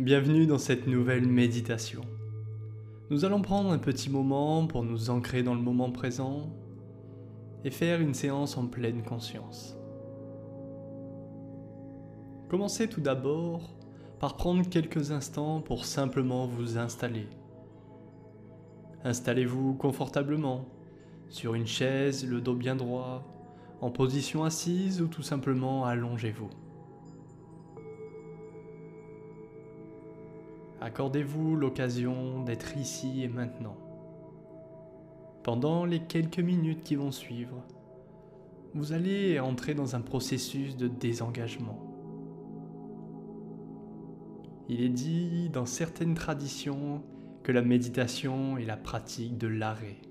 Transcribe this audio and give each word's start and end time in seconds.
Bienvenue 0.00 0.48
dans 0.48 0.58
cette 0.58 0.88
nouvelle 0.88 1.28
méditation. 1.28 2.00
Nous 3.10 3.24
allons 3.24 3.40
prendre 3.42 3.70
un 3.70 3.78
petit 3.78 4.10
moment 4.10 4.66
pour 4.66 4.82
nous 4.82 5.08
ancrer 5.08 5.44
dans 5.44 5.54
le 5.54 5.60
moment 5.60 5.92
présent 5.92 6.50
et 7.62 7.70
faire 7.70 8.00
une 8.00 8.12
séance 8.12 8.56
en 8.56 8.66
pleine 8.66 9.04
conscience. 9.04 9.76
Commencez 12.48 12.88
tout 12.88 13.00
d'abord 13.00 13.76
par 14.18 14.36
prendre 14.36 14.68
quelques 14.68 15.12
instants 15.12 15.60
pour 15.60 15.84
simplement 15.84 16.48
vous 16.48 16.76
installer. 16.76 17.28
Installez-vous 19.04 19.74
confortablement 19.74 20.64
sur 21.28 21.54
une 21.54 21.68
chaise, 21.68 22.26
le 22.26 22.40
dos 22.40 22.56
bien 22.56 22.74
droit, 22.74 23.22
en 23.80 23.92
position 23.92 24.42
assise 24.42 25.00
ou 25.00 25.06
tout 25.06 25.22
simplement 25.22 25.84
allongez-vous. 25.84 26.50
Accordez-vous 30.84 31.56
l'occasion 31.56 32.44
d'être 32.44 32.76
ici 32.76 33.22
et 33.22 33.28
maintenant. 33.28 33.78
Pendant 35.42 35.86
les 35.86 36.00
quelques 36.00 36.40
minutes 36.40 36.82
qui 36.82 36.94
vont 36.94 37.10
suivre, 37.10 37.64
vous 38.74 38.92
allez 38.92 39.40
entrer 39.40 39.72
dans 39.72 39.96
un 39.96 40.02
processus 40.02 40.76
de 40.76 40.86
désengagement. 40.86 41.78
Il 44.68 44.82
est 44.82 44.90
dit 44.90 45.48
dans 45.48 45.64
certaines 45.64 46.12
traditions 46.12 47.02
que 47.44 47.52
la 47.52 47.62
méditation 47.62 48.58
est 48.58 48.66
la 48.66 48.76
pratique 48.76 49.38
de 49.38 49.48
l'arrêt. 49.48 50.02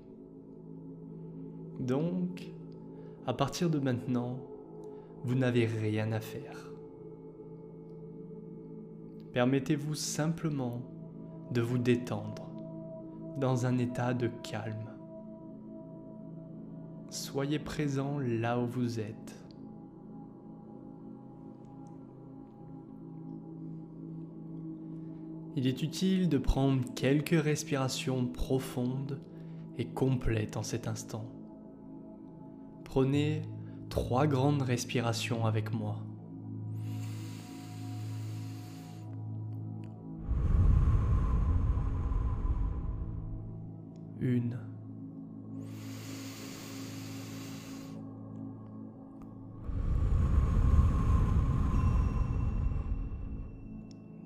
Donc, 1.78 2.50
à 3.28 3.32
partir 3.32 3.70
de 3.70 3.78
maintenant, 3.78 4.40
vous 5.22 5.36
n'avez 5.36 5.66
rien 5.66 6.10
à 6.10 6.18
faire. 6.18 6.73
Permettez-vous 9.34 9.96
simplement 9.96 10.80
de 11.50 11.60
vous 11.60 11.78
détendre 11.78 12.48
dans 13.36 13.66
un 13.66 13.78
état 13.78 14.14
de 14.14 14.28
calme. 14.44 14.92
Soyez 17.10 17.58
présent 17.58 18.20
là 18.20 18.60
où 18.60 18.66
vous 18.66 19.00
êtes. 19.00 19.44
Il 25.56 25.66
est 25.66 25.82
utile 25.82 26.28
de 26.28 26.38
prendre 26.38 26.84
quelques 26.94 27.30
respirations 27.30 28.26
profondes 28.28 29.20
et 29.78 29.86
complètes 29.86 30.56
en 30.56 30.62
cet 30.62 30.86
instant. 30.86 31.28
Prenez 32.84 33.42
trois 33.88 34.28
grandes 34.28 34.62
respirations 34.62 35.44
avec 35.44 35.74
moi. 35.74 35.96
Une. 44.24 44.58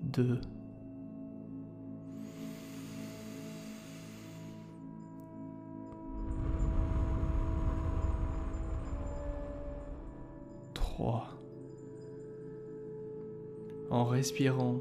Deux. 0.03 0.41
Trois. 10.75 11.29
En 13.91 14.05
respirant, 14.05 14.77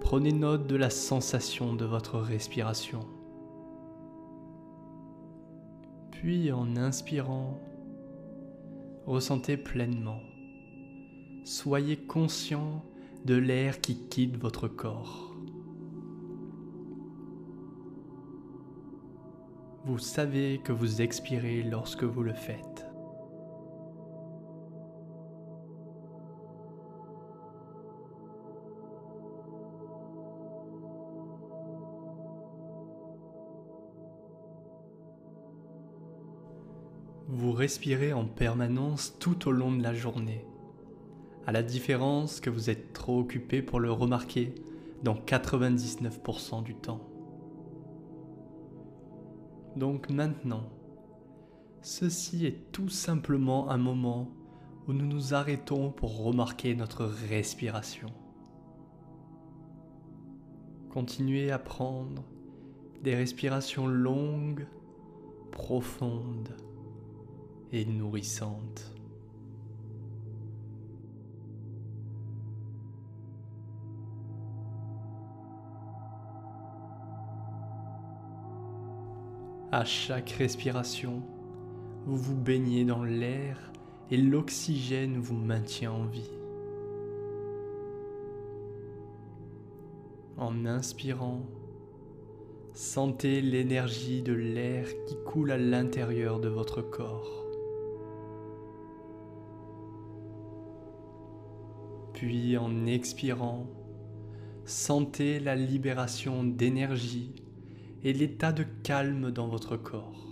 prenez 0.00 0.32
note 0.32 0.66
de 0.66 0.76
la 0.76 0.90
sensation 0.90 1.74
de 1.74 1.84
votre 1.84 2.18
respiration. 2.18 3.00
Puis 6.26 6.50
en 6.50 6.76
inspirant, 6.76 7.60
ressentez 9.06 9.56
pleinement. 9.56 10.18
Soyez 11.44 11.96
conscient 11.96 12.84
de 13.24 13.36
l'air 13.36 13.80
qui 13.80 14.08
quitte 14.08 14.36
votre 14.36 14.66
corps. 14.66 15.36
Vous 19.84 20.00
savez 20.00 20.60
que 20.64 20.72
vous 20.72 21.00
expirez 21.00 21.62
lorsque 21.62 22.02
vous 22.02 22.24
le 22.24 22.34
faites. 22.34 22.85
Respirez 37.56 38.12
en 38.12 38.26
permanence 38.26 39.16
tout 39.18 39.48
au 39.48 39.50
long 39.50 39.72
de 39.72 39.82
la 39.82 39.94
journée, 39.94 40.44
à 41.46 41.52
la 41.52 41.62
différence 41.62 42.38
que 42.40 42.50
vous 42.50 42.68
êtes 42.68 42.92
trop 42.92 43.18
occupé 43.18 43.62
pour 43.62 43.80
le 43.80 43.90
remarquer 43.90 44.54
dans 45.02 45.14
99% 45.14 46.62
du 46.62 46.74
temps. 46.74 47.00
Donc 49.74 50.10
maintenant, 50.10 50.68
ceci 51.80 52.44
est 52.44 52.72
tout 52.72 52.90
simplement 52.90 53.70
un 53.70 53.78
moment 53.78 54.28
où 54.86 54.92
nous 54.92 55.06
nous 55.06 55.32
arrêtons 55.32 55.90
pour 55.90 56.24
remarquer 56.24 56.74
notre 56.74 57.06
respiration. 57.06 58.08
Continuez 60.90 61.50
à 61.50 61.58
prendre 61.58 62.22
des 63.02 63.14
respirations 63.14 63.86
longues, 63.86 64.66
profondes 65.52 66.54
et 67.72 67.84
nourrissante. 67.84 68.92
À 79.72 79.84
chaque 79.84 80.30
respiration, 80.30 81.22
vous 82.06 82.16
vous 82.16 82.36
baignez 82.36 82.84
dans 82.84 83.02
l'air 83.02 83.72
et 84.10 84.16
l'oxygène 84.16 85.18
vous 85.18 85.36
maintient 85.36 85.92
en 85.92 86.04
vie. 86.06 86.30
En 90.38 90.66
inspirant, 90.66 91.42
sentez 92.74 93.40
l'énergie 93.40 94.22
de 94.22 94.32
l'air 94.32 94.86
qui 95.06 95.16
coule 95.24 95.50
à 95.50 95.58
l'intérieur 95.58 96.40
de 96.40 96.48
votre 96.48 96.82
corps. 96.82 97.45
Puis 102.16 102.56
en 102.56 102.86
expirant, 102.86 103.66
sentez 104.64 105.38
la 105.38 105.54
libération 105.54 106.44
d'énergie 106.44 107.34
et 108.02 108.14
l'état 108.14 108.52
de 108.52 108.64
calme 108.82 109.30
dans 109.30 109.48
votre 109.48 109.76
corps. 109.76 110.26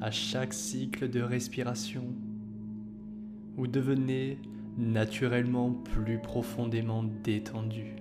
À 0.00 0.10
chaque 0.10 0.52
cycle 0.52 1.08
de 1.08 1.20
respiration, 1.20 2.12
vous 3.56 3.68
devenez 3.68 4.38
naturellement 4.76 5.70
plus 5.70 6.18
profondément 6.18 7.04
détendu. 7.22 7.94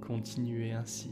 Continuez 0.00 0.70
ainsi. 0.70 1.10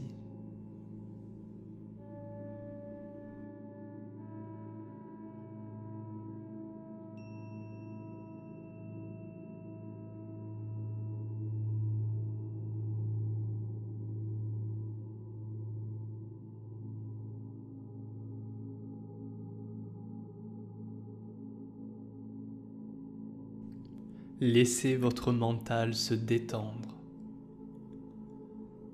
Laissez 24.43 24.95
votre 24.95 25.31
mental 25.31 25.93
se 25.93 26.15
détendre. 26.15 26.97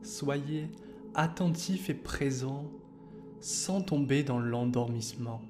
Soyez 0.04 0.68
attentif 1.16 1.90
et 1.90 1.94
présent 1.94 2.66
sans 3.40 3.82
tomber 3.82 4.24
dans 4.24 4.40
l'endormissement. 4.40 5.42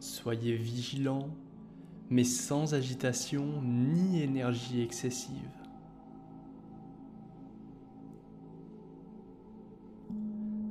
Soyez 0.00 0.56
vigilant 0.56 1.30
mais 2.10 2.24
sans 2.24 2.74
agitation 2.74 3.62
ni 3.62 4.20
énergie 4.20 4.82
excessive. 4.82 5.32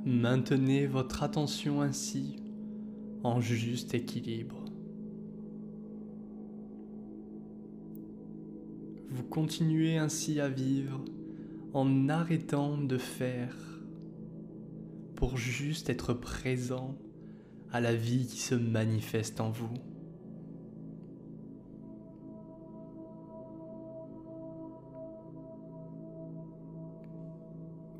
Maintenez 0.04 0.86
votre 0.86 1.22
attention 1.22 1.80
ainsi 1.80 2.36
en 3.24 3.40
juste 3.40 3.94
équilibre. 3.94 4.61
Vous 9.22 9.28
continuez 9.28 9.98
ainsi 9.98 10.40
à 10.40 10.48
vivre 10.48 11.00
en 11.74 12.08
arrêtant 12.08 12.76
de 12.76 12.98
faire 12.98 13.56
pour 15.14 15.36
juste 15.36 15.88
être 15.88 16.12
présent 16.12 16.96
à 17.70 17.80
la 17.80 17.94
vie 17.94 18.26
qui 18.26 18.40
se 18.40 18.56
manifeste 18.56 19.40
en 19.40 19.50
vous. 19.50 19.72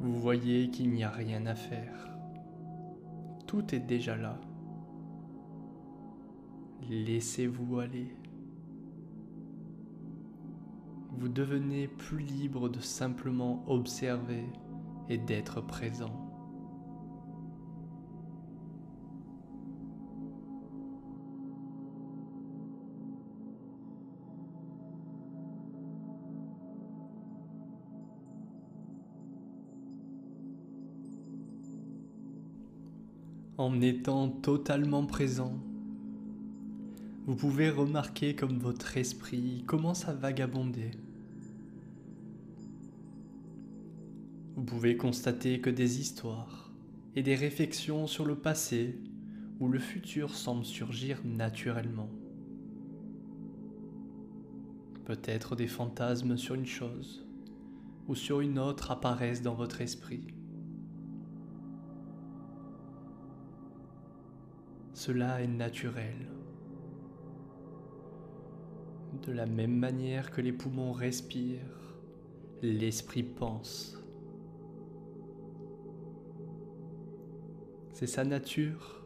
Vous 0.00 0.20
voyez 0.20 0.70
qu'il 0.70 0.90
n'y 0.90 1.04
a 1.04 1.10
rien 1.10 1.46
à 1.46 1.54
faire. 1.54 2.10
Tout 3.46 3.72
est 3.72 3.86
déjà 3.86 4.16
là. 4.16 4.40
Laissez-vous 6.90 7.78
aller. 7.78 8.08
Vous 11.18 11.28
devenez 11.28 11.88
plus 11.88 12.18
libre 12.18 12.68
de 12.68 12.80
simplement 12.80 13.64
observer 13.68 14.44
et 15.08 15.18
d'être 15.18 15.60
présent. 15.60 16.32
en 33.62 33.80
étant 33.80 34.28
totalement 34.28 35.06
présent, 35.06 35.54
vous 37.24 37.36
pouvez 37.36 37.70
remarquer 37.70 38.34
comme 38.34 38.58
votre 38.58 38.96
esprit 38.96 39.62
commence 39.66 40.08
à 40.08 40.12
vagabonder. 40.12 40.90
Vous 44.56 44.64
pouvez 44.64 44.96
constater 44.96 45.60
que 45.60 45.70
des 45.70 46.00
histoires 46.00 46.72
et 47.14 47.22
des 47.22 47.36
réflexions 47.36 48.08
sur 48.08 48.24
le 48.24 48.34
passé 48.34 48.98
ou 49.60 49.68
le 49.68 49.78
futur 49.78 50.34
semblent 50.34 50.64
surgir 50.64 51.20
naturellement. 51.24 52.10
Peut-être 55.04 55.54
des 55.54 55.68
fantasmes 55.68 56.36
sur 56.36 56.56
une 56.56 56.66
chose 56.66 57.24
ou 58.08 58.16
sur 58.16 58.40
une 58.40 58.58
autre 58.58 58.90
apparaissent 58.90 59.42
dans 59.42 59.54
votre 59.54 59.80
esprit. 59.80 60.26
Cela 64.92 65.40
est 65.40 65.48
naturel. 65.48 66.41
De 69.20 69.30
la 69.30 69.46
même 69.46 69.76
manière 69.76 70.30
que 70.30 70.40
les 70.40 70.52
poumons 70.52 70.92
respirent, 70.92 71.94
l'esprit 72.62 73.22
pense. 73.22 74.02
C'est 77.92 78.06
sa 78.06 78.24
nature 78.24 79.04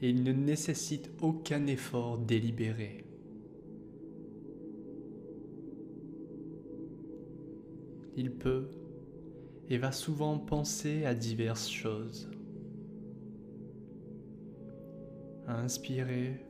et 0.00 0.08
il 0.10 0.24
ne 0.24 0.32
nécessite 0.32 1.10
aucun 1.20 1.66
effort 1.66 2.18
délibéré. 2.18 3.04
Il 8.16 8.32
peut 8.32 8.68
et 9.68 9.78
va 9.78 9.92
souvent 9.92 10.38
penser 10.38 11.04
à 11.04 11.14
diverses 11.14 11.68
choses. 11.68 12.28
Inspirez. 15.46 16.47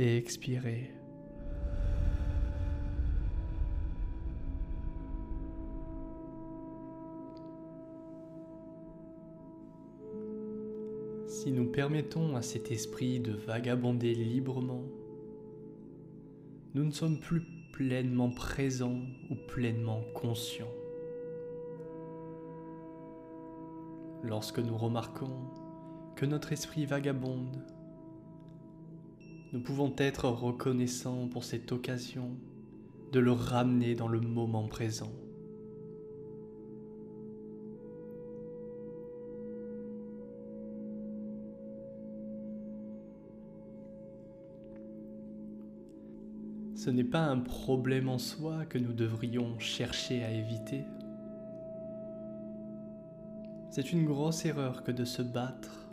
Et 0.00 0.16
expirez. 0.16 0.92
Si 11.26 11.50
nous 11.50 11.66
permettons 11.72 12.36
à 12.36 12.42
cet 12.42 12.70
esprit 12.70 13.18
de 13.18 13.32
vagabonder 13.32 14.14
librement, 14.14 14.84
nous 16.74 16.84
ne 16.84 16.92
sommes 16.92 17.18
plus 17.18 17.42
pleinement 17.72 18.30
présents 18.30 19.00
ou 19.30 19.34
pleinement 19.48 20.02
conscients. 20.14 20.70
Lorsque 24.22 24.60
nous 24.60 24.78
remarquons 24.78 25.40
que 26.14 26.24
notre 26.24 26.52
esprit 26.52 26.86
vagabonde, 26.86 27.64
nous 29.52 29.60
pouvons 29.60 29.94
être 29.96 30.28
reconnaissants 30.28 31.28
pour 31.28 31.44
cette 31.44 31.72
occasion 31.72 32.30
de 33.12 33.20
le 33.20 33.32
ramener 33.32 33.94
dans 33.94 34.08
le 34.08 34.20
moment 34.20 34.68
présent. 34.68 35.12
Ce 46.74 46.90
n'est 46.90 47.04
pas 47.04 47.24
un 47.24 47.38
problème 47.38 48.08
en 48.08 48.18
soi 48.18 48.64
que 48.66 48.78
nous 48.78 48.92
devrions 48.92 49.58
chercher 49.58 50.22
à 50.24 50.30
éviter. 50.30 50.84
C'est 53.70 53.92
une 53.92 54.04
grosse 54.04 54.44
erreur 54.44 54.84
que 54.84 54.92
de 54.92 55.04
se 55.04 55.22
battre 55.22 55.87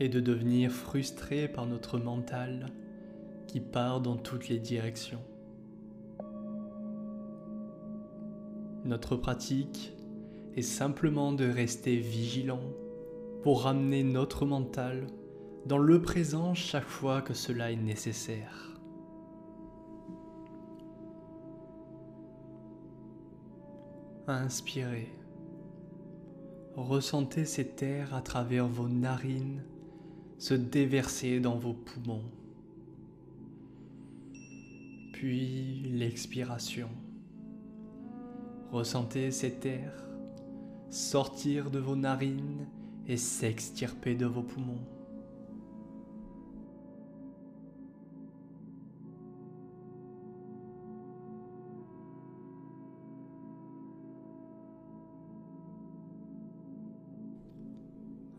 et 0.00 0.08
de 0.08 0.18
devenir 0.18 0.72
frustré 0.72 1.46
par 1.46 1.66
notre 1.66 1.98
mental 1.98 2.66
qui 3.46 3.60
part 3.60 4.00
dans 4.00 4.16
toutes 4.16 4.48
les 4.48 4.58
directions. 4.58 5.22
Notre 8.84 9.16
pratique 9.16 9.92
est 10.56 10.62
simplement 10.62 11.32
de 11.32 11.44
rester 11.44 11.96
vigilant 11.96 12.62
pour 13.42 13.62
ramener 13.62 14.02
notre 14.02 14.46
mental 14.46 15.06
dans 15.66 15.78
le 15.78 16.00
présent 16.00 16.54
chaque 16.54 16.88
fois 16.88 17.20
que 17.20 17.34
cela 17.34 17.70
est 17.70 17.76
nécessaire. 17.76 18.70
Inspirez. 24.26 25.08
Ressentez 26.76 27.44
cet 27.44 27.82
air 27.82 28.14
à 28.14 28.22
travers 28.22 28.68
vos 28.68 28.88
narines 28.88 29.62
se 30.40 30.54
déverser 30.54 31.38
dans 31.38 31.56
vos 31.56 31.74
poumons. 31.74 32.24
Puis 35.12 35.82
l'expiration. 35.84 36.88
Ressentez 38.72 39.30
cet 39.32 39.66
air 39.66 39.92
sortir 40.88 41.70
de 41.70 41.78
vos 41.78 41.94
narines 41.94 42.66
et 43.06 43.18
s'extirper 43.18 44.14
de 44.14 44.26
vos 44.26 44.42
poumons. 44.42 44.80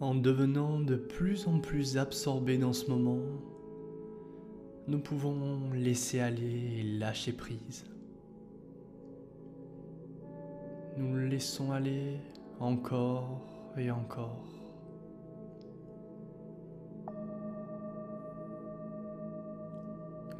En 0.02 0.16
devenant 0.16 0.80
de 0.80 0.96
plus 0.96 1.48
en 1.48 1.60
plus 1.60 2.00
absorbés 2.00 2.58
dans 2.58 2.74
ce 2.74 2.90
moment, 2.90 3.22
nous 4.88 4.98
pouvons 4.98 5.72
laisser 5.76 6.20
aller 6.20 6.80
et 6.80 6.84
lâcher 6.84 7.34
prise. 7.34 7.86
Nous 10.98 11.16
laissons 11.30 11.72
aller 11.72 12.18
encore 12.60 13.42
et 13.78 13.92
encore. 13.92 14.44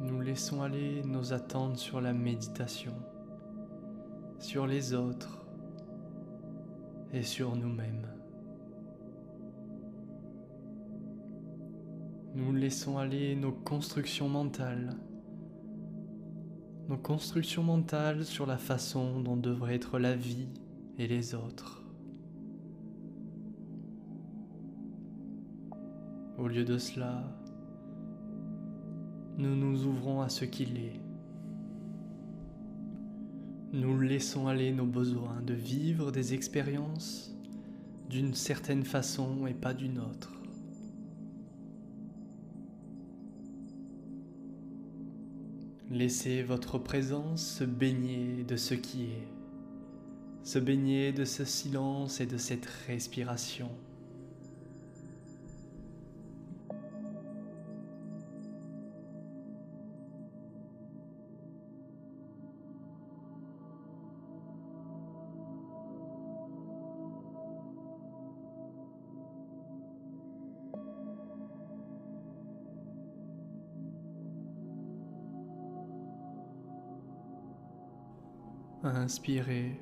Nous 0.00 0.20
laissons 0.20 0.62
aller 0.62 1.04
nos 1.04 1.32
attentes 1.32 1.76
sur 1.76 2.00
la 2.00 2.12
méditation, 2.12 2.94
sur 4.40 4.66
les 4.66 4.92
autres 4.92 5.46
et 7.12 7.22
sur 7.22 7.54
nous-mêmes. 7.54 8.08
Nous 12.44 12.52
laissons 12.52 12.98
aller 12.98 13.36
nos 13.36 13.52
constructions 13.52 14.28
mentales. 14.28 14.96
Nos 16.88 16.96
constructions 16.96 17.62
mentales 17.62 18.24
sur 18.24 18.46
la 18.46 18.58
façon 18.58 19.20
dont 19.20 19.36
devrait 19.36 19.76
être 19.76 20.00
la 20.00 20.16
vie 20.16 20.48
et 20.98 21.06
les 21.06 21.36
autres. 21.36 21.84
Au 26.36 26.48
lieu 26.48 26.64
de 26.64 26.78
cela, 26.78 27.22
nous 29.38 29.54
nous 29.54 29.86
ouvrons 29.86 30.20
à 30.20 30.28
ce 30.28 30.44
qu'il 30.44 30.78
est. 30.78 31.00
nous 33.72 33.98
laissons 34.00 34.48
aller 34.48 34.70
nos 34.70 34.84
besoins 34.84 35.40
de 35.46 35.54
vivre 35.54 36.10
des 36.12 36.34
expériences 36.34 37.34
d'une 38.10 38.34
certaine 38.34 38.84
façon 38.84 39.46
et 39.46 39.54
pas 39.54 39.72
d'une 39.72 39.98
autre. 39.98 40.41
Laissez 45.92 46.42
votre 46.42 46.78
présence 46.78 47.58
se 47.58 47.64
baigner 47.64 48.44
de 48.44 48.56
ce 48.56 48.72
qui 48.72 49.02
est, 49.02 49.28
se 50.42 50.58
baigner 50.58 51.12
de 51.12 51.26
ce 51.26 51.44
silence 51.44 52.22
et 52.22 52.24
de 52.24 52.38
cette 52.38 52.64
respiration. 52.86 53.68
Inspirez 79.02 79.80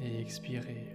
et 0.00 0.20
expirez. 0.20 0.91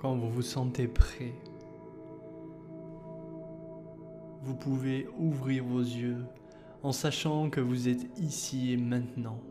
Quand 0.00 0.16
vous 0.16 0.30
vous 0.30 0.40
sentez 0.40 0.88
prêt, 0.88 1.34
vous 4.42 4.54
pouvez 4.54 5.06
ouvrir 5.18 5.62
vos 5.62 5.82
yeux 5.82 6.24
en 6.82 6.90
sachant 6.90 7.50
que 7.50 7.60
vous 7.60 7.86
êtes 7.86 8.06
ici 8.18 8.72
et 8.72 8.78
maintenant, 8.78 9.42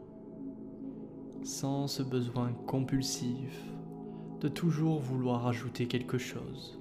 sans 1.44 1.86
ce 1.86 2.01
besoin 2.01 2.51
compulsif 2.65 3.62
de 4.41 4.48
toujours 4.48 5.00
vouloir 5.00 5.46
ajouter 5.46 5.86
quelque 5.86 6.18
chose, 6.18 6.79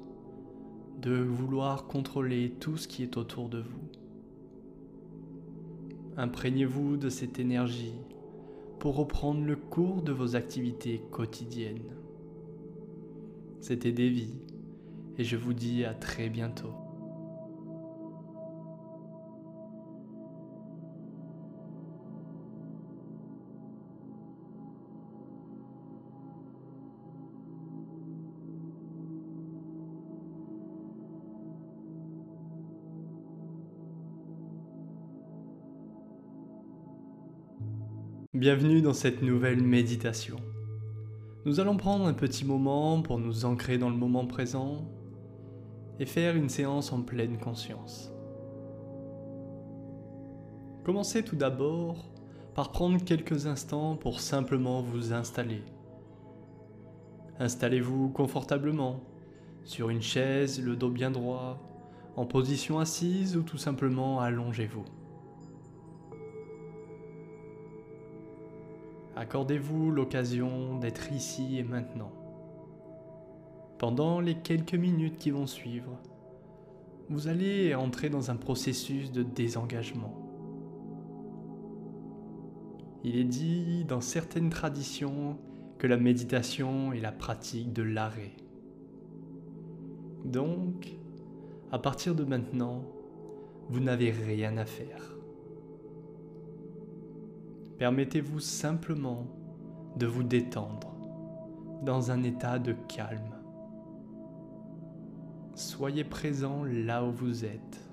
de 1.02 1.20
vouloir 1.20 1.86
contrôler 1.86 2.54
tout 2.60 2.78
ce 2.78 2.88
qui 2.88 3.02
est 3.02 3.18
autour 3.18 3.50
de 3.50 3.58
vous. 3.58 3.88
Imprégnez-vous 6.16 6.96
de 6.96 7.10
cette 7.10 7.38
énergie 7.38 8.00
pour 8.78 8.96
reprendre 8.96 9.44
le 9.44 9.56
cours 9.56 10.00
de 10.00 10.12
vos 10.12 10.36
activités 10.36 11.02
quotidiennes. 11.10 11.97
C'était 13.60 13.92
Davy 13.92 14.34
et 15.18 15.24
je 15.24 15.36
vous 15.36 15.52
dis 15.52 15.84
à 15.84 15.92
très 15.92 16.28
bientôt. 16.28 16.74
Bienvenue 38.34 38.82
dans 38.82 38.94
cette 38.94 39.20
nouvelle 39.20 39.62
méditation. 39.62 40.36
Nous 41.44 41.60
allons 41.60 41.76
prendre 41.76 42.04
un 42.06 42.14
petit 42.14 42.44
moment 42.44 43.00
pour 43.00 43.18
nous 43.18 43.44
ancrer 43.44 43.78
dans 43.78 43.90
le 43.90 43.96
moment 43.96 44.26
présent 44.26 44.84
et 46.00 46.06
faire 46.06 46.34
une 46.34 46.48
séance 46.48 46.92
en 46.92 47.02
pleine 47.02 47.38
conscience. 47.38 48.12
Commencez 50.84 51.22
tout 51.22 51.36
d'abord 51.36 52.10
par 52.54 52.72
prendre 52.72 53.02
quelques 53.04 53.46
instants 53.46 53.94
pour 53.94 54.18
simplement 54.18 54.82
vous 54.82 55.12
installer. 55.12 55.62
Installez-vous 57.38 58.08
confortablement 58.08 59.00
sur 59.64 59.90
une 59.90 60.02
chaise, 60.02 60.60
le 60.60 60.74
dos 60.74 60.90
bien 60.90 61.12
droit, 61.12 61.62
en 62.16 62.26
position 62.26 62.80
assise 62.80 63.36
ou 63.36 63.42
tout 63.42 63.58
simplement 63.58 64.18
allongez-vous. 64.20 64.84
Accordez-vous 69.18 69.90
l'occasion 69.90 70.78
d'être 70.78 71.10
ici 71.10 71.58
et 71.58 71.64
maintenant. 71.64 72.12
Pendant 73.76 74.20
les 74.20 74.36
quelques 74.36 74.76
minutes 74.76 75.18
qui 75.18 75.32
vont 75.32 75.48
suivre, 75.48 75.98
vous 77.10 77.26
allez 77.26 77.74
entrer 77.74 78.10
dans 78.10 78.30
un 78.30 78.36
processus 78.36 79.10
de 79.10 79.24
désengagement. 79.24 80.14
Il 83.02 83.16
est 83.16 83.24
dit 83.24 83.84
dans 83.88 84.00
certaines 84.00 84.50
traditions 84.50 85.36
que 85.78 85.88
la 85.88 85.96
méditation 85.96 86.92
est 86.92 87.00
la 87.00 87.10
pratique 87.10 87.72
de 87.72 87.82
l'arrêt. 87.82 88.36
Donc, 90.26 90.96
à 91.72 91.80
partir 91.80 92.14
de 92.14 92.22
maintenant, 92.22 92.84
vous 93.68 93.80
n'avez 93.80 94.12
rien 94.12 94.56
à 94.58 94.64
faire. 94.64 95.17
Permettez-vous 97.78 98.40
simplement 98.40 99.26
de 99.96 100.06
vous 100.06 100.24
détendre 100.24 100.96
dans 101.84 102.10
un 102.10 102.24
état 102.24 102.58
de 102.58 102.72
calme. 102.88 103.36
Soyez 105.54 106.02
présent 106.02 106.64
là 106.64 107.04
où 107.04 107.12
vous 107.12 107.44
êtes. 107.44 107.88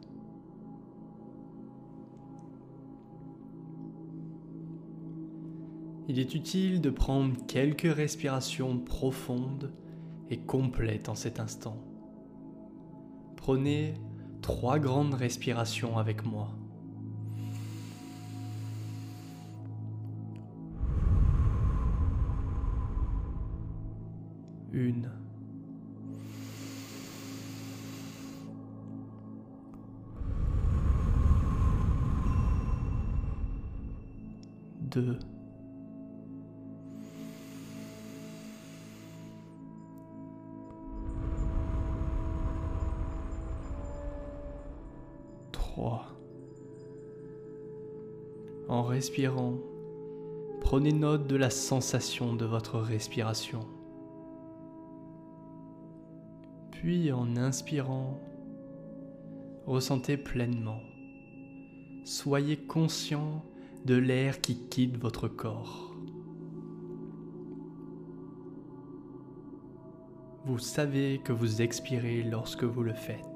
Il 6.08 6.20
est 6.20 6.34
utile 6.34 6.82
de 6.82 6.90
prendre 6.90 7.36
quelques 7.48 7.92
respirations 7.92 8.80
profondes 8.80 9.72
et 10.32 10.38
complètes 10.38 11.10
en 11.10 11.16
cet 11.16 11.40
instant. 11.40 11.78
Prenez 13.36 13.96
trois 14.42 14.80
grandes 14.80 15.14
respirations 15.14 15.98
avec 15.98 16.26
moi. 16.26 16.50
Une. 24.76 25.10
Deux. 34.82 35.18
Trois. 45.54 46.06
En 48.68 48.84
respirant, 48.84 49.54
prenez 50.62 50.92
note 50.92 51.28
de 51.28 51.36
la 51.36 51.50
sensation 51.50 52.34
de 52.34 52.46
votre 52.46 52.80
respiration. 52.80 53.75
Puis 56.86 57.12
en 57.12 57.36
inspirant, 57.36 58.20
ressentez 59.66 60.18
pleinement. 60.18 60.84
Soyez 62.04 62.58
conscient 62.58 63.44
de 63.86 63.96
l'air 63.96 64.40
qui 64.40 64.68
quitte 64.70 64.96
votre 64.96 65.28
corps. 65.28 65.96
Vous 70.46 70.60
savez 70.60 71.22
que 71.24 71.34
vous 71.34 71.64
expirez 71.64 72.22
lorsque 72.22 72.66
vous 72.66 72.84
le 72.84 72.94
faites. 72.94 73.35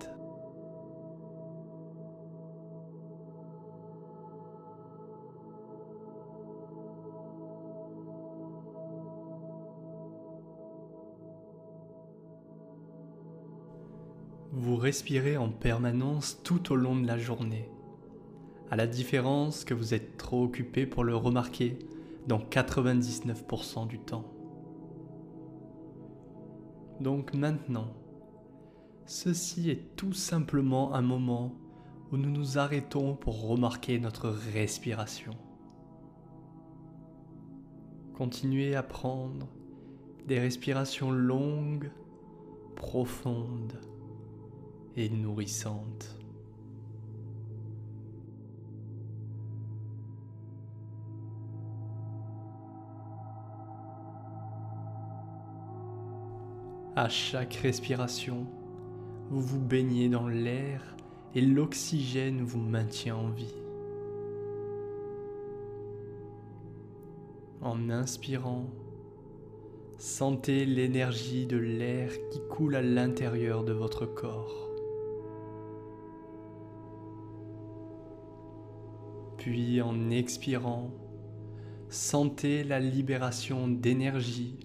Respirez 14.80 15.38
en 15.38 15.50
permanence 15.50 16.42
tout 16.44 16.72
au 16.72 16.76
long 16.76 16.96
de 16.96 17.06
la 17.06 17.18
journée, 17.18 17.70
à 18.72 18.76
la 18.76 18.88
différence 18.88 19.66
que 19.66 19.74
vous 19.74 19.94
êtes 19.94 20.18
trop 20.18 20.44
occupé 20.44 20.86
pour 20.86 21.04
le 21.04 21.16
remarquer 21.16 21.78
dans 22.28 22.40
99% 22.40 23.88
du 23.88 24.00
temps. 24.00 24.26
Donc 27.00 27.34
maintenant, 27.34 27.94
ceci 29.06 29.70
est 29.70 29.96
tout 29.96 30.14
simplement 30.14 30.94
un 30.94 31.02
moment 31.02 31.56
où 32.12 32.18
nous 32.18 32.30
nous 32.30 32.58
arrêtons 32.58 33.16
pour 33.16 33.48
remarquer 33.48 34.00
notre 34.00 34.30
respiration. 34.30 35.34
Continuez 38.14 38.76
à 38.76 38.84
prendre 38.84 39.48
des 40.28 40.40
respirations 40.40 41.12
longues, 41.12 41.92
profondes 42.76 43.80
et 44.96 45.10
nourrissantes. 45.10 46.20
À 56.96 57.08
chaque 57.08 57.54
respiration, 57.54 58.46
vous 59.30 59.40
vous 59.40 59.60
baignez 59.60 60.10
dans 60.10 60.28
l'air 60.28 60.82
et 61.34 61.42
l'oxygène 61.42 62.42
vous 62.42 62.60
maintient 62.60 63.16
en 63.16 63.30
vie. 63.30 63.56
En 67.62 67.90
inspirant, 67.90 68.66
sentez 69.98 70.66
l'énergie 70.66 71.46
de 71.46 71.58
l'air 71.58 72.12
qui 72.32 72.42
coule 72.50 72.76
à 72.76 72.82
l'intérieur 72.82 73.64
de 73.64 73.74
votre 73.74 74.06
corps. 74.06 74.69
Puis 79.40 79.82
en 79.82 80.10
expirant, 80.10 80.92
sentez 81.88 82.66
la 82.66 82.82
libération 82.82 83.70
d'énergie 83.70 84.58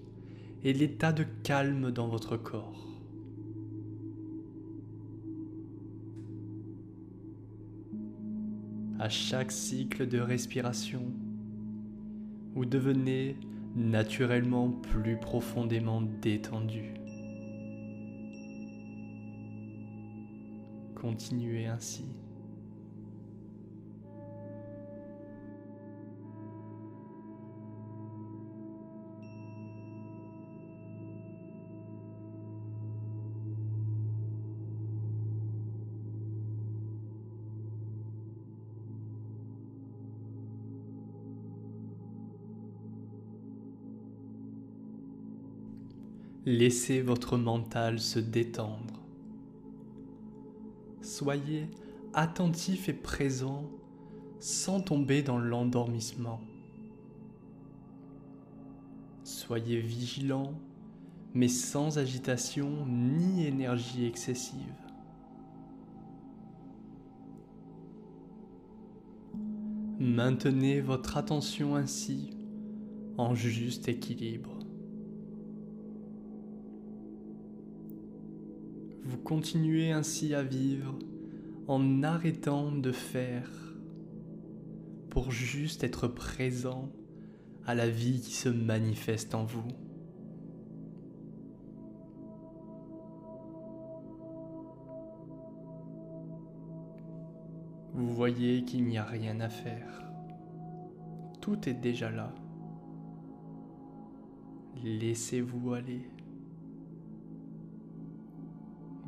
et 0.63 0.73
l'état 0.73 1.13
de 1.13 1.23
calme 1.43 1.91
dans 1.91 2.09
votre 2.09 2.35
corps. 2.35 2.85
À 8.99 9.07
chaque 9.07 9.53
cycle 9.53 10.09
de 10.09 10.19
respiration, 10.19 11.03
vous 12.53 12.65
devenez 12.65 13.37
naturellement 13.77 14.69
plus 14.69 15.17
profondément 15.17 16.01
détendu. 16.01 16.93
Continuez 20.95 21.67
ainsi. 21.67 22.05
Laissez 46.45 47.01
votre 47.01 47.37
mental 47.37 47.99
se 47.99 48.19
détendre. 48.19 49.01
Soyez 51.01 51.67
attentif 52.13 52.87
et 52.87 52.93
présent 52.93 53.63
sans 54.39 54.79
tomber 54.79 55.23
dans 55.23 55.39
l'endormissement. 55.39 56.39
Soyez 59.23 59.79
vigilant 59.79 60.53
mais 61.35 61.49
sans 61.49 61.97
agitation 61.97 62.85
ni 62.87 63.45
énergie 63.45 64.05
excessive. 64.05 64.73
Maintenez 69.99 70.79
votre 70.79 71.17
attention 71.17 71.75
ainsi 71.75 72.37
en 73.17 73.35
juste 73.35 73.89
équilibre. 73.89 74.54
Vous 79.05 79.19
continuez 79.19 79.91
ainsi 79.91 80.33
à 80.33 80.41
vivre 80.41 80.97
en 81.67 82.01
arrêtant 82.01 82.71
de 82.71 82.91
faire 82.91 83.47
pour 85.11 85.29
juste 85.29 85.83
être 85.83 86.07
présent 86.07 86.89
à 87.67 87.75
la 87.75 87.87
vie 87.87 88.19
qui 88.19 88.33
se 88.33 88.49
manifeste 88.49 89.35
en 89.35 89.43
vous. 89.43 89.67
Vous 97.93 98.07
voyez 98.07 98.65
qu'il 98.65 98.85
n'y 98.85 98.97
a 98.97 99.05
rien 99.05 99.39
à 99.39 99.49
faire. 99.49 100.03
Tout 101.41 101.69
est 101.69 101.75
déjà 101.75 102.09
là. 102.09 102.33
Laissez-vous 104.83 105.73
aller 105.73 106.09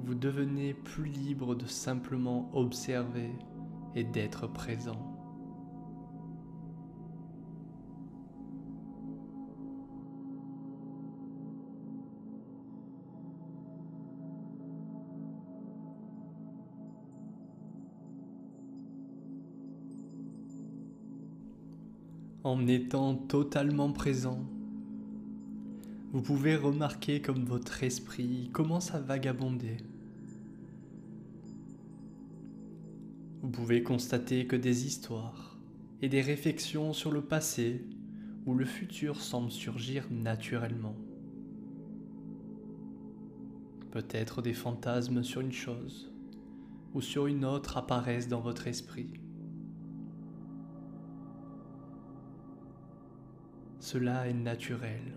vous 0.07 0.15
devenez 0.15 0.73
plus 0.73 1.03
libre 1.03 1.53
de 1.53 1.65
simplement 1.65 2.49
observer 2.53 3.29
et 3.93 4.05
d'être 4.05 4.47
présent. 4.47 4.95
En 22.45 22.65
étant 22.65 23.13
totalement 23.13 23.91
présent, 23.91 24.39
vous 26.13 26.21
pouvez 26.21 26.55
remarquer 26.55 27.21
comme 27.21 27.43
votre 27.43 27.83
esprit 27.83 28.49
commence 28.53 28.93
à 28.93 29.01
vagabonder. 29.01 29.75
Vous 33.47 33.53
pouvez 33.53 33.81
constater 33.81 34.45
que 34.45 34.57
des 34.57 34.85
histoires 34.85 35.57
et 36.01 36.09
des 36.09 36.19
réflexions 36.19 36.91
sur 36.91 37.11
le 37.11 37.21
passé 37.21 37.81
ou 38.45 38.53
le 38.55 38.65
futur 38.65 39.21
semblent 39.21 39.49
surgir 39.49 40.05
naturellement. 40.11 40.97
Peut-être 43.91 44.41
des 44.41 44.53
fantasmes 44.53 45.23
sur 45.23 45.39
une 45.39 45.53
chose 45.53 46.11
ou 46.93 46.99
sur 46.99 47.27
une 47.27 47.45
autre 47.45 47.77
apparaissent 47.77 48.27
dans 48.27 48.41
votre 48.41 48.67
esprit. 48.67 49.13
Cela 53.79 54.27
est 54.27 54.33
naturel. 54.33 55.13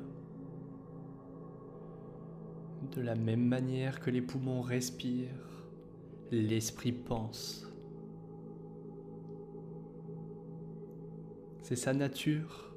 De 2.94 3.00
la 3.00 3.16
même 3.16 3.44
manière 3.44 3.98
que 3.98 4.10
les 4.10 4.22
poumons 4.22 4.62
respirent, 4.62 5.66
l'esprit 6.30 6.92
pense. 6.92 7.69
C'est 11.70 11.76
sa 11.76 11.94
nature 11.94 12.74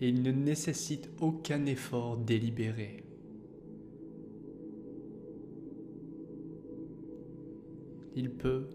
et 0.00 0.08
il 0.08 0.22
ne 0.22 0.32
nécessite 0.32 1.10
aucun 1.20 1.66
effort 1.66 2.16
délibéré. 2.16 3.04
Il 8.14 8.30
peut 8.30 8.70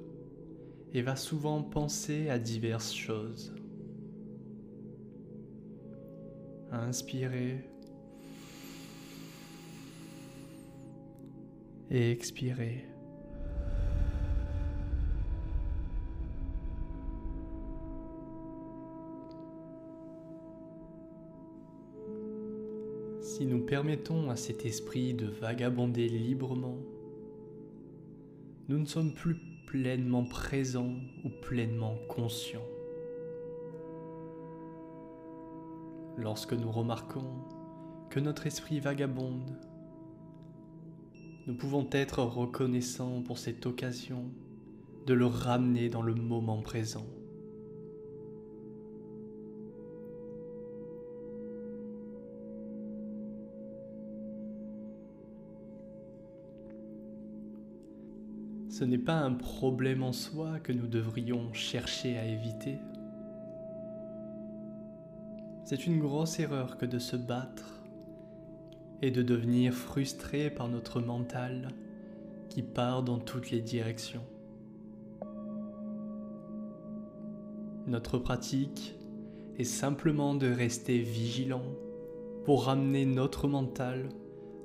et 0.93 1.01
va 1.01 1.15
souvent 1.15 1.63
penser 1.63 2.29
à 2.29 2.37
diverses 2.37 2.93
choses. 2.93 3.51
Inspirer 6.71 7.67
et 11.89 12.11
expirer. 12.11 12.90
Si 23.41 23.47
nous 23.47 23.65
permettons 23.65 24.29
à 24.29 24.35
cet 24.35 24.67
esprit 24.67 25.15
de 25.15 25.25
vagabonder 25.25 26.07
librement, 26.07 26.77
nous 28.69 28.77
ne 28.77 28.85
sommes 28.85 29.15
plus 29.15 29.35
pleinement 29.65 30.23
présents 30.23 30.93
ou 31.25 31.29
pleinement 31.41 31.95
conscients. 32.07 32.67
Lorsque 36.19 36.53
nous 36.53 36.71
remarquons 36.71 37.31
que 38.11 38.19
notre 38.19 38.45
esprit 38.45 38.79
vagabonde, 38.79 39.57
nous 41.47 41.55
pouvons 41.55 41.89
être 41.93 42.21
reconnaissants 42.21 43.23
pour 43.23 43.39
cette 43.39 43.65
occasion 43.65 44.25
de 45.07 45.15
le 45.15 45.25
ramener 45.25 45.89
dans 45.89 46.03
le 46.03 46.13
moment 46.13 46.61
présent. 46.61 47.07
Ce 58.71 58.85
n'est 58.85 58.97
pas 58.97 59.19
un 59.19 59.33
problème 59.33 60.01
en 60.01 60.13
soi 60.13 60.61
que 60.63 60.71
nous 60.71 60.87
devrions 60.87 61.51
chercher 61.51 62.17
à 62.17 62.23
éviter. 62.23 62.79
C'est 65.65 65.85
une 65.85 65.99
grosse 65.99 66.39
erreur 66.39 66.77
que 66.77 66.85
de 66.85 66.97
se 66.97 67.17
battre 67.17 67.83
et 69.01 69.11
de 69.11 69.23
devenir 69.23 69.73
frustré 69.73 70.49
par 70.49 70.69
notre 70.69 71.01
mental 71.01 71.67
qui 72.47 72.61
part 72.61 73.03
dans 73.03 73.19
toutes 73.19 73.51
les 73.51 73.59
directions. 73.59 74.23
Notre 77.87 78.19
pratique 78.19 78.95
est 79.57 79.65
simplement 79.65 80.33
de 80.33 80.47
rester 80.47 80.99
vigilant 80.99 81.65
pour 82.45 82.67
ramener 82.67 83.05
notre 83.05 83.49
mental 83.49 84.07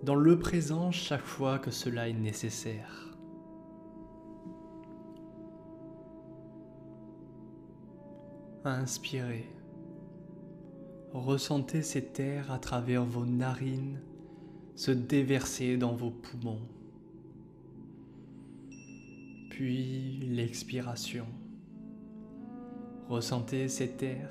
dans 0.04 0.14
le 0.14 0.38
présent 0.38 0.92
chaque 0.92 1.26
fois 1.26 1.58
que 1.58 1.72
cela 1.72 2.08
est 2.08 2.12
nécessaire. 2.12 3.15
Inspirez. 8.68 9.48
Ressentez 11.12 11.82
cet 11.82 12.18
air 12.18 12.50
à 12.50 12.58
travers 12.58 13.04
vos 13.04 13.24
narines 13.24 14.00
se 14.74 14.90
déverser 14.90 15.76
dans 15.76 15.94
vos 15.94 16.10
poumons. 16.10 16.66
Puis 19.50 20.18
l'expiration. 20.32 21.26
Ressentez 23.08 23.68
cet 23.68 24.02
air 24.02 24.30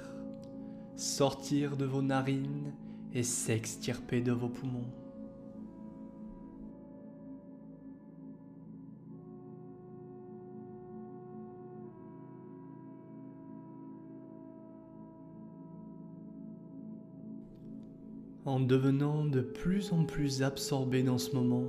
sortir 0.98 1.78
de 1.78 1.86
vos 1.86 2.02
narines 2.02 2.74
et 3.14 3.24
s'extirper 3.24 4.20
de 4.20 4.34
vos 4.34 4.50
poumons. 4.50 4.92
En 18.46 18.60
devenant 18.60 19.26
de 19.26 19.42
plus 19.42 19.92
en 19.92 20.06
plus 20.06 20.44
absorbés 20.44 21.02
dans 21.02 21.18
ce 21.18 21.36
moment, 21.36 21.66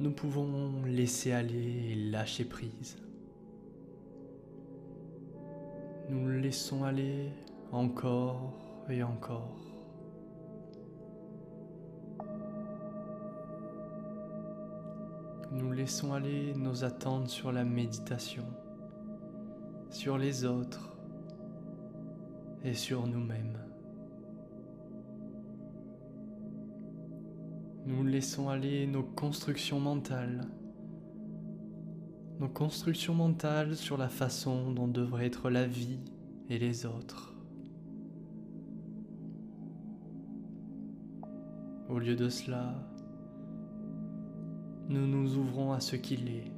nous 0.00 0.10
pouvons 0.10 0.84
laisser 0.86 1.32
aller 1.32 1.90
et 1.90 1.94
lâcher 1.94 2.46
prise. 2.46 2.96
Nous 6.08 6.30
laissons 6.40 6.84
aller 6.84 7.28
encore 7.72 8.54
et 8.88 9.02
encore. 9.02 9.58
Nous 15.52 15.72
laissons 15.72 16.14
aller 16.14 16.54
nos 16.54 16.84
attentes 16.84 17.28
sur 17.28 17.52
la 17.52 17.64
méditation, 17.64 18.46
sur 19.90 20.16
les 20.16 20.46
autres 20.46 20.96
et 22.64 22.72
sur 22.72 23.06
nous-mêmes. 23.06 23.58
Nous 27.84 28.04
laissons 28.04 28.48
aller 28.48 28.86
nos 28.86 29.02
constructions 29.02 29.80
mentales. 29.80 30.46
Nos 32.38 32.48
constructions 32.48 33.14
mentales 33.14 33.74
sur 33.74 33.96
la 33.96 34.08
façon 34.08 34.70
dont 34.70 34.86
devrait 34.86 35.26
être 35.26 35.50
la 35.50 35.66
vie 35.66 35.98
et 36.48 36.58
les 36.58 36.86
autres. 36.86 37.34
Au 41.88 41.98
lieu 41.98 42.14
de 42.14 42.28
cela, 42.28 42.72
nous 44.88 45.06
nous 45.08 45.36
ouvrons 45.36 45.72
à 45.72 45.80
ce 45.80 45.96
qu'il 45.96 46.28
est. 46.28 46.52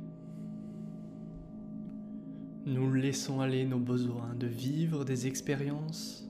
Nous 2.66 2.92
laissons 2.92 3.40
aller 3.40 3.64
nos 3.64 3.78
besoins 3.78 4.34
de 4.34 4.46
vivre 4.46 5.06
des 5.06 5.26
expériences 5.26 6.28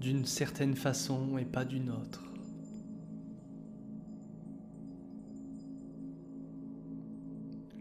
d'une 0.00 0.24
certaine 0.26 0.76
façon 0.76 1.38
et 1.38 1.44
pas 1.44 1.64
d'une 1.64 1.90
autre. 1.90 2.31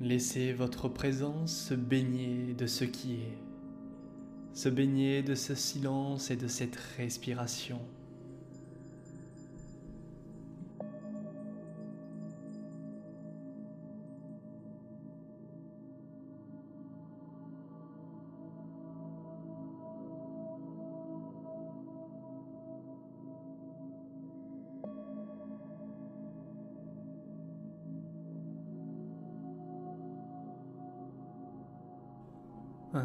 Laissez 0.03 0.51
votre 0.51 0.89
présence 0.89 1.55
se 1.55 1.75
baigner 1.75 2.55
de 2.55 2.65
ce 2.65 2.85
qui 2.85 3.17
est, 3.17 3.37
se 4.51 4.67
baigner 4.67 5.21
de 5.21 5.35
ce 5.35 5.53
silence 5.53 6.31
et 6.31 6.35
de 6.35 6.47
cette 6.47 6.75
respiration. 6.97 7.79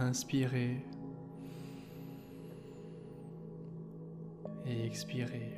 Inspirez 0.07 0.85
et 4.65 4.87
expirez. 4.87 5.56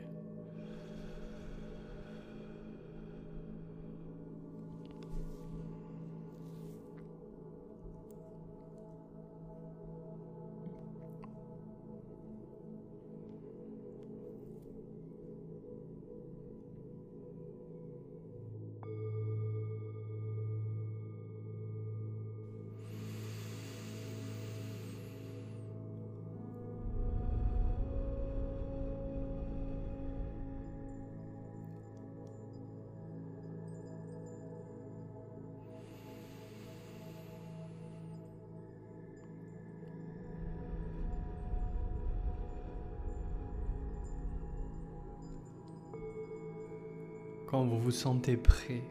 Quand 47.51 47.65
vous 47.65 47.79
vous 47.79 47.91
sentez 47.91 48.37
prêt, 48.37 48.83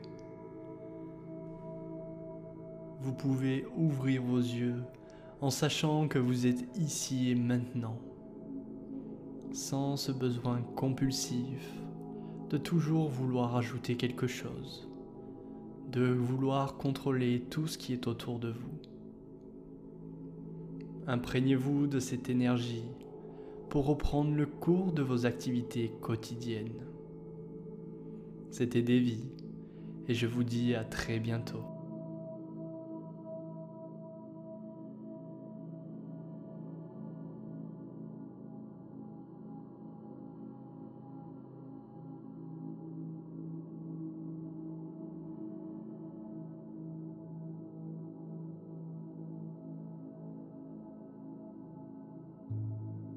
vous 3.01 3.13
pouvez 3.13 3.67
ouvrir 3.77 4.23
vos 4.23 4.39
yeux 4.39 4.81
en 5.41 5.51
sachant 5.51 6.07
que 6.07 6.17
vous 6.17 6.47
êtes 6.47 6.67
ici 6.75 7.29
et 7.29 7.35
maintenant, 7.35 7.99
sans 9.51 9.95
ce 9.95 10.11
besoin 10.11 10.63
compulsif 10.75 11.71
de 12.49 12.57
toujours 12.57 13.09
vouloir 13.09 13.55
ajouter 13.57 13.95
quelque 13.95 14.25
chose, 14.25 14.89
de 15.91 16.07
vouloir 16.07 16.77
contrôler 16.77 17.41
tout 17.51 17.67
ce 17.67 17.77
qui 17.77 17.93
est 17.93 18.07
autour 18.07 18.39
de 18.39 18.49
vous. 18.49 18.79
Imprégnez-vous 21.05 21.85
de 21.85 21.99
cette 21.99 22.27
énergie 22.27 22.89
pour 23.69 23.85
reprendre 23.85 24.33
le 24.33 24.47
cours 24.47 24.93
de 24.93 25.03
vos 25.03 25.27
activités 25.27 25.91
quotidiennes. 26.01 26.86
C'était 28.51 28.81
Davy 28.81 29.19
et 30.07 30.13
je 30.13 30.25
vous 30.25 30.43
dis 30.43 30.75
à 30.75 30.83
très 30.83 31.19
bientôt. 31.19 31.76